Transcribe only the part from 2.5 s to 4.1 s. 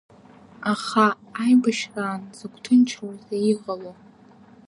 ҭынчроузеи иҟало?!